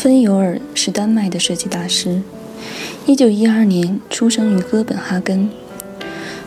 [0.00, 2.22] 芬尤尔是丹麦的设计大师。
[3.08, 5.50] 1912年出生于哥本哈根。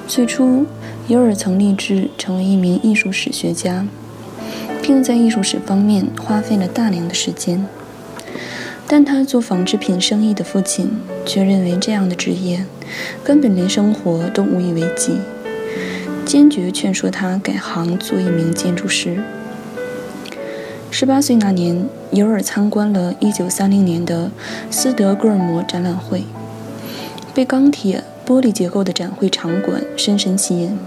[0.07, 0.65] 最初，
[1.09, 3.85] 尤尔曾立志成为一名艺术史学家，
[4.81, 7.67] 并在艺术史方面花费了大量的时间。
[8.87, 10.89] 但他做纺织品生意的父亲
[11.25, 12.65] 却认为这样的职业
[13.21, 15.17] 根本连生活都无以为继，
[16.25, 19.21] 坚决劝说他改行做一名建筑师。
[21.01, 24.29] 十八岁那年，尤尔参观了1930年的
[24.69, 26.25] 斯德哥尔摩展览会，
[27.33, 30.77] 被钢铁、玻璃结构的展会场馆深深吸引。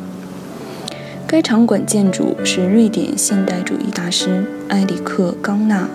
[1.27, 5.83] 该场馆建筑是瑞典现代主义大师埃里克·冈纳·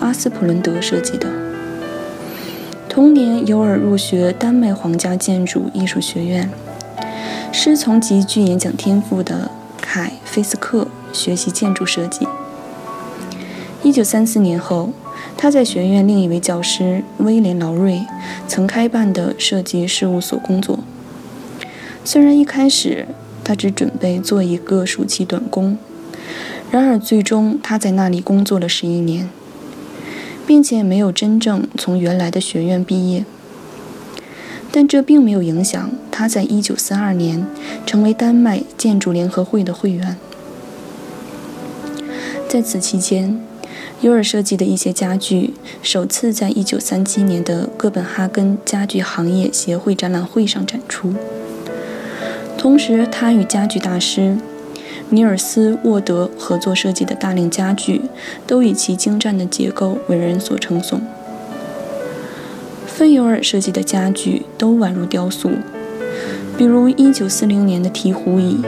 [0.00, 1.28] 阿斯普伦德设计的。
[2.88, 6.50] 同年，尤尔入学丹麦皇家建筑艺术学院，
[7.52, 12.26] 师从极具演讲天赋的凯·菲斯克学习建筑设计。
[13.82, 14.90] 一九三四年后，
[15.36, 18.04] 他在学院另一位教师威廉·劳瑞
[18.46, 20.80] 曾开办的设计事务所工作。
[22.04, 23.06] 虽然一开始
[23.44, 25.78] 他只准备做一个暑期短工，
[26.70, 29.30] 然而最终他在那里工作了十一年，
[30.46, 33.24] 并且没有真正从原来的学院毕业。
[34.70, 37.46] 但这并没有影响他在一九三二年
[37.86, 40.16] 成为丹麦建筑联合会的会员。
[42.46, 43.40] 在此期间，
[44.00, 51.14] 尤尔设计的一些家具首次在1937年的哥本哈根家具行业协会展览会上展出。
[52.56, 54.36] 同时，他与家具大师
[55.10, 58.02] 尼尔斯·沃德合作设计的大量家具
[58.46, 61.00] 都以其精湛的结构为人所称颂。
[62.86, 65.50] 芬尤尔设计的家具都宛如雕塑，
[66.56, 68.60] 比如1940年的鹈鹕椅，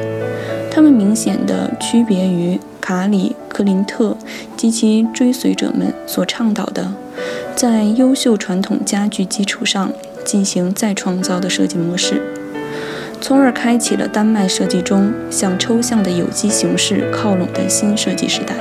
[0.70, 2.58] 它们明显的区别于。
[2.80, 4.16] 卡里·克林特
[4.56, 6.94] 及其追随者们所倡导的，
[7.54, 9.92] 在优秀传统家具基础上
[10.24, 12.22] 进行再创造的设计模式，
[13.20, 18.54] 从而开启了丹麦设计中向抽象的有机形式靠拢的新设计时代。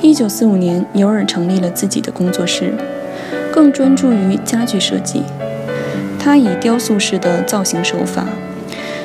[0.00, 2.74] 一九四五年，尤尔成立了自己的工作室，
[3.52, 5.22] 更专注于家具设计。
[6.18, 8.24] 他以雕塑式的造型手法，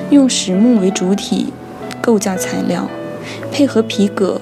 [0.10, 1.54] 用实木为主体。
[2.04, 2.90] 构架材料
[3.52, 4.42] 配合皮革，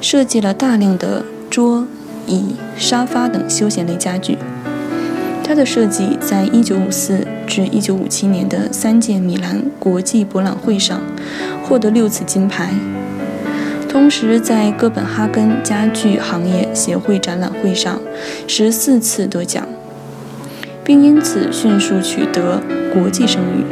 [0.00, 1.86] 设计了大量的桌
[2.26, 4.38] 椅、沙发等休闲类家具。
[5.46, 11.02] 他的设计在1954至1957年的三届米兰国际博览会上
[11.62, 12.72] 获得六次金牌，
[13.86, 18.00] 同时在哥本哈根家具行业协会展览会上
[18.48, 19.68] 十四次得奖，
[20.82, 22.62] 并因此迅速取得
[22.94, 23.64] 国际声誉。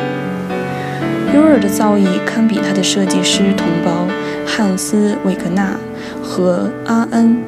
[1.34, 4.06] 尤尔的造诣堪比他的设计师同胞
[4.46, 5.76] 汉斯·韦格纳
[6.22, 7.38] 和阿恩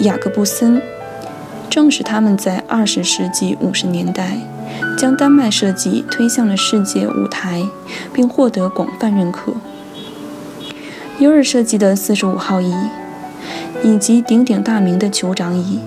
[0.04, 0.82] ·雅各布森。
[1.70, 4.36] 正是他们在20世纪50年代
[4.98, 7.62] 将丹麦设计推向了世界舞台，
[8.12, 9.52] 并获得广泛认可。
[11.20, 12.74] 尤尔设计的45号椅
[13.84, 15.78] 以及鼎鼎大名的酋长椅，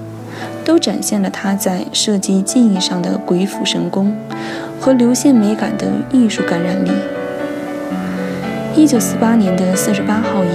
[0.63, 4.15] 都展现了他在设计技艺上的鬼斧神工
[4.79, 6.91] 和流线美感的艺术感染力。
[8.77, 10.49] 一九四八年的四十八号椅，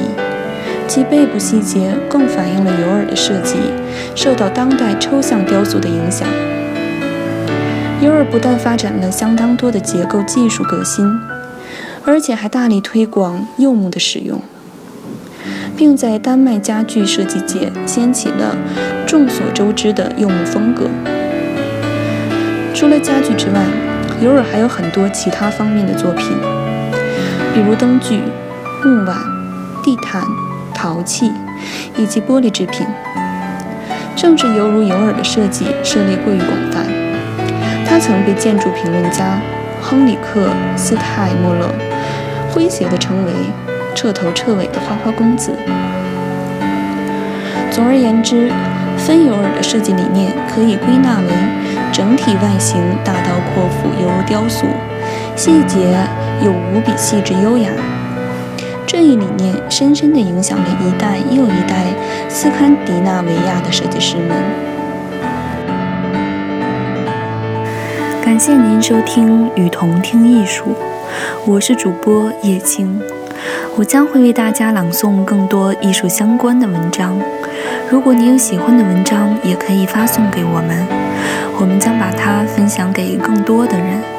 [0.86, 3.56] 其背部细节更反映了尤尔的设计
[4.14, 6.28] 受到当代抽象雕塑的影响。
[8.00, 11.04] 尤尔不但发展了相当多的结构技术革新，
[12.06, 14.40] 而且还大力推广柚木的使用，
[15.76, 18.56] 并在丹麦家具设计界掀起了
[19.04, 20.88] 众所周知的柚木风格。
[22.72, 23.64] 除了家具之外，
[24.22, 26.28] 尤尔还有很多其他方面的作品。
[27.54, 28.22] 比如灯具、
[28.82, 29.14] 木碗、
[29.82, 30.22] 地毯、
[30.74, 31.30] 陶器
[31.96, 32.86] 以及玻璃制品，
[34.16, 36.86] 正是犹如尤尔的设计涉猎过于广泛，
[37.86, 39.38] 他曾被建筑评论家
[39.82, 41.68] 亨里克·斯泰莫勒
[42.54, 43.32] 诙谐地称为
[43.94, 45.52] “彻头彻尾的花花公子”。
[47.70, 48.50] 总而言之，
[48.96, 51.28] 芬尤尔的设计理念可以归纳为
[51.92, 54.64] 整体外形大刀阔斧，犹如雕塑，
[55.36, 55.94] 细节
[56.44, 57.70] 又无比细致优雅。
[58.86, 61.86] 这一理念深深地影响了一代又一代
[62.28, 64.36] 斯堪的纳维亚的设计师们。
[68.22, 70.64] 感谢您收听《与同听艺术》，
[71.46, 73.00] 我是主播叶青，
[73.76, 77.16] 我将会为大家朗诵更多艺术相关的文章。
[77.90, 80.86] 如果你有喜欢的文章，也可以发送给我们，
[81.60, 84.11] 我们将把它分享给更多的人。